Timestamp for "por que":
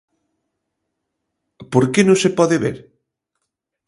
1.71-2.01